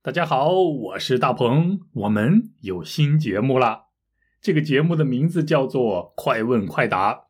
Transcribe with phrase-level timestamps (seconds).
[0.00, 3.86] 大家好，我是大鹏，我们有新节目啦。
[4.40, 7.24] 这个节目的名字叫做“快问快答”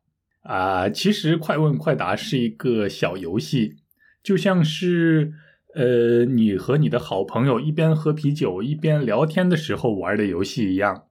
[0.45, 0.87] 啊。
[0.91, 3.77] 其实“快问快答”是一个小游戏，
[4.23, 5.33] 就像是
[5.75, 11.07] 呃，你和你的好朋友一边喝啤酒一边聊天的时候玩的游戏一样。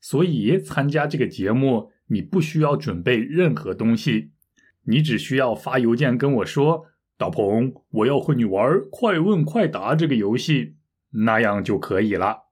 [0.00, 4.30] 所以参加这个节目，你不需要准备任何东西，
[4.84, 6.86] 你只需要发邮件跟我说
[7.18, 10.72] ：“大鹏，我要和你玩‘快问快答’这个游戏。”
[11.24, 12.44] 那样就可以了。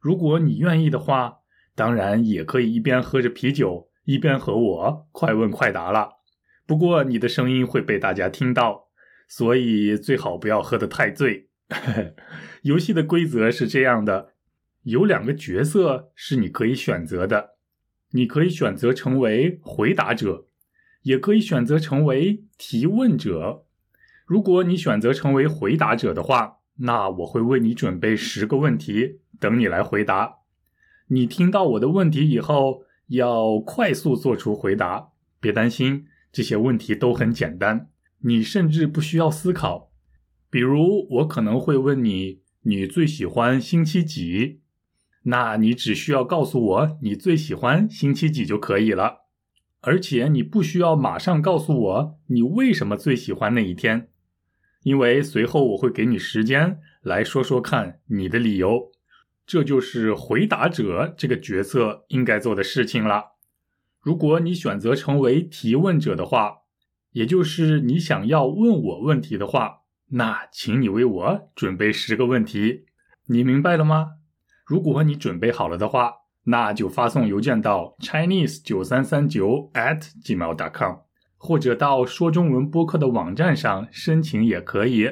[0.00, 1.38] 如果你愿意的话，
[1.74, 6.20] 当然也可以一边喝着啤酒，一边和我快问快答了。
[6.66, 8.88] 不过你的声音会被大家听到，
[9.28, 11.48] 所以最好不要喝得太醉。
[12.62, 14.32] 游戏的规则是这样的：
[14.82, 17.56] 有两个角色是你可以选择的，
[18.12, 20.46] 你可以选择成为回答者，
[21.02, 23.64] 也可以选择成为提问者。
[24.26, 30.38] 如果你选择成为回答者的话，那我会为你准备十个问题，等你来回答。
[31.08, 35.08] 你听到我的问题以后，要快速做出回答。
[35.40, 37.88] 别担心，这些问题都很简单，
[38.20, 39.90] 你甚至不需要思考。
[40.50, 44.60] 比如，我可能会问你：你最喜欢星期几？
[45.24, 49.26] 那你只需要告诉我你最喜欢星期几就可以了。
[49.80, 54.09] 而且，你不需要马上告诉我你为什么最喜欢那一天。
[54.82, 58.90] 因为随后我会给你时间来说说看你的理由，
[59.46, 63.32] 这就是回答者这个角色应该做的事情了。
[64.00, 66.58] 如果你选择成为提问者的话，
[67.12, 72.86] 也就是你想要问我问题的话，那请你为我准备十个问题。
[73.26, 74.12] 你明白了吗？
[74.64, 76.14] 如果你准备好了的话，
[76.44, 81.09] 那就发送邮件到 chinese 九三三九 at gmail.com。
[81.42, 85.10] 或者到说中文播客的网站上申请也可以。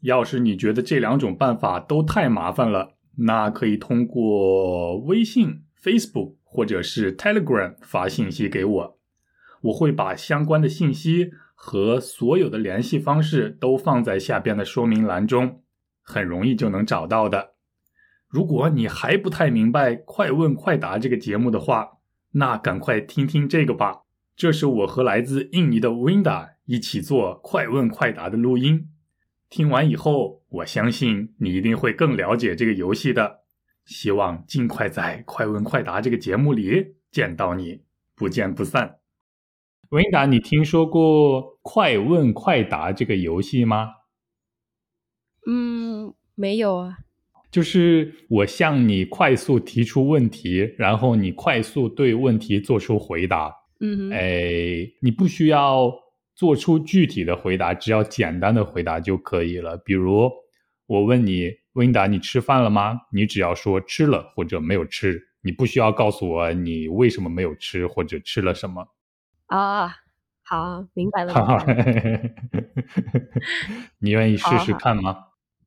[0.00, 8.98] 要是你觉得这两种办法都太麻烦了，那可以通过微信、Facebook 或者是 Telegram 发信息给我，
[9.60, 15.62] 我会把相关的信息和所有的联系方式都放在下边的说明栏中，
[16.02, 17.52] 很容易就能找到的。
[18.26, 21.98] 如果你还不太明白《快问快答》这个节目的话，
[22.32, 24.00] 那赶快听听这个吧。
[24.34, 28.88] 这是我和来自印尼的 Winda 一起做快问快答的录音。
[29.48, 33.40] 听完以后，我相信你一定会更了解这个游戏的。
[33.84, 37.82] 希望尽快在快问快答这个节目里见到你，
[38.14, 38.98] 不见不散。
[39.90, 43.88] Winda，你听说过快问快答这个游戏吗？
[45.46, 46.98] 嗯，没有啊。
[47.50, 53.52] 就是我向你快速提出问题，然后你快速对问题做出回答。
[53.82, 55.92] 嗯，哎，你不需要
[56.36, 59.76] 做出具体的回答，只要简单的回答就可以了。
[59.76, 60.30] 比如
[60.86, 63.00] 我问你，温达，你吃饭了吗？
[63.12, 68.86] 你只要说吃了或者没有吃，你不需要告诉我你为什么没有吃或者吃了什么。
[69.46, 69.96] 啊，
[70.44, 71.34] 好，明白了。
[73.98, 75.16] 你愿意试试看吗？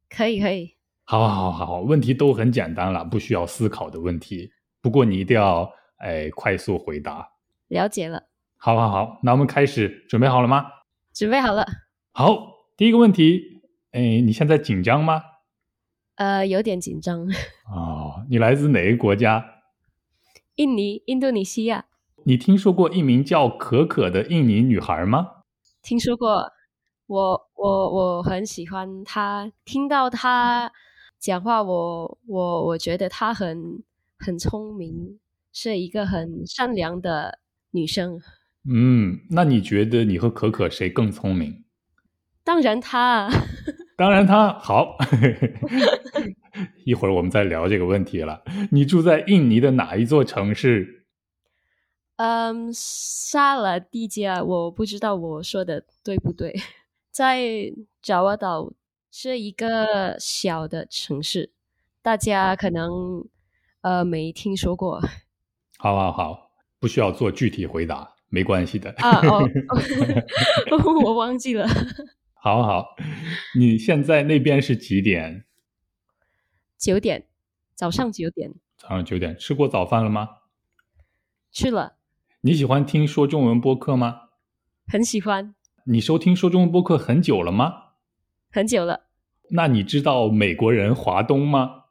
[0.09, 0.75] 可以，可以。
[1.04, 4.52] 好，好，好，好，问题都很简单了，不需要思考的问题。
[4.81, 7.28] 不过你一定要哎快速回答。
[7.68, 8.28] 了解了，
[8.58, 10.66] 好，好，好，那我们开始，准备好了吗？
[11.14, 11.66] 准备好了。
[12.12, 13.62] 好，第一个问题，
[13.92, 15.22] 哎，你现在紧张吗？
[16.16, 17.28] 呃，有点紧张。
[17.74, 19.44] 哦，你来自哪个国家？
[20.56, 21.86] 印尼，印度尼西亚。
[22.24, 25.44] 你听说过一名叫可可的印尼女孩吗？
[25.81, 26.52] 听说过，
[27.08, 30.72] 我我我很喜欢她，听到她
[31.20, 33.84] 讲话，我我我觉得她很
[34.20, 35.20] 很聪明。
[35.58, 37.40] 是一个很善良的
[37.75, 38.19] 女生。
[38.68, 41.66] 嗯，那你觉得你和可可谁更聪明？
[42.44, 43.30] 当然她。
[43.97, 44.97] 当然她好。
[46.86, 48.41] 一会儿我们再聊这个问题了。
[48.72, 51.06] 你住在印尼的哪一座城市？
[52.18, 56.56] 嗯，沙拉蒂加，我不知道我说的对不对。
[57.12, 58.72] 在爪哇岛
[59.12, 61.52] 是一个小的城市，
[62.01, 63.27] 大家可能
[63.81, 65.01] 呃没听说过。
[65.77, 66.44] 好好好，
[66.86, 68.92] 不需要做具体回答，没关系的。
[69.00, 69.50] 啊 哦，
[71.04, 71.68] 我忘记了。
[72.36, 72.96] 好好，
[73.58, 75.46] 你现在那边是几点？
[76.78, 77.26] 九点，
[77.74, 78.54] 早上九点。
[78.78, 80.30] 早上九点，吃过早饭了吗？
[81.52, 81.96] 吃了。
[82.42, 84.30] 你喜欢听说中文播客吗？
[84.88, 85.56] 很喜欢。
[85.86, 87.74] 你收听说中文播客很久了吗？
[88.52, 89.08] 很久了。
[89.50, 91.86] 那你知道美国人华东吗？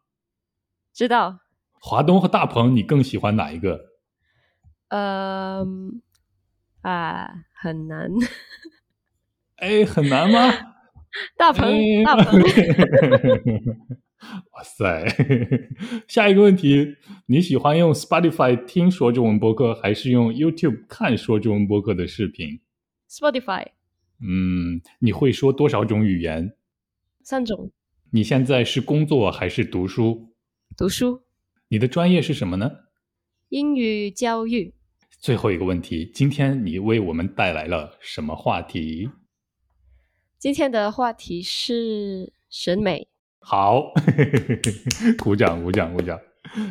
[0.92, 1.40] 知道。
[1.80, 3.93] 华东和大鹏，你更喜欢哪一个？
[4.96, 6.00] 嗯，
[6.82, 8.08] 啊，很难。
[9.56, 10.38] 哎，很难吗？
[11.36, 12.40] 大鹏，大鹏。
[14.52, 15.04] 哇塞！
[16.06, 16.94] 下一个问题，
[17.26, 22.60] 你喜欢用 Spotify 听说中文播客，还是用 YouTube 看说中文播客的视频
[23.10, 23.66] ？Spotify。
[24.20, 26.54] 嗯，你会说多少种语言？
[27.24, 27.72] 三种。
[28.12, 30.32] 你现在是工作还是读书？
[30.76, 31.22] 读书。
[31.66, 32.70] 你的专业是什么呢？
[33.48, 34.72] 英语教育。
[35.20, 39.10] 最后一个问题，今天你为我们带来了什么话题？
[40.38, 43.08] 今天的话题是审美。
[43.40, 43.92] 好，
[45.22, 46.18] 鼓掌鼓掌鼓掌，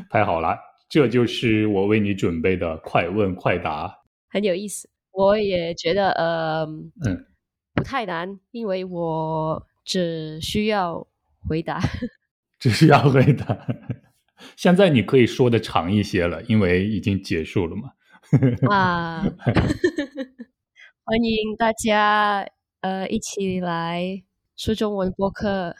[0.09, 0.57] 太好了！
[0.89, 4.89] 这就是我为你准备的快问快答，很有意思。
[5.11, 6.65] 我也觉得，呃，
[7.05, 7.25] 嗯，
[7.73, 11.07] 不太难，因为我只需要
[11.47, 11.79] 回答，
[12.59, 13.67] 只需要回答。
[14.57, 17.91] 现在你可以说的长一些了，因为已经结束了嘛。
[18.69, 19.23] 啊
[21.05, 22.47] 欢迎大家，
[22.81, 24.23] 呃，一起来
[24.55, 25.75] 说中文播客。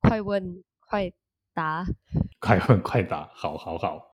[0.00, 1.10] 快问快
[1.52, 1.84] 答，
[2.38, 4.14] 快问快答，好好好。